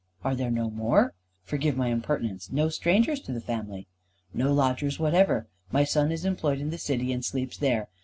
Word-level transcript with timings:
"Are 0.23 0.33
there 0.33 0.49
no 0.49 0.71
more? 0.71 1.13
Forgive 1.43 1.77
my 1.77 1.89
impertinence. 1.89 2.51
No 2.51 2.69
strangers 2.69 3.19
to 3.19 3.31
the 3.31 3.39
family?" 3.39 3.85
"No 4.33 4.51
lodgers 4.51 4.97
whatever. 4.97 5.45
My 5.71 5.83
son 5.83 6.11
is 6.11 6.25
employed 6.25 6.59
in 6.59 6.71
the 6.71 6.79
City, 6.79 7.13
and 7.13 7.23
sleeps 7.23 7.57
there. 7.57 7.87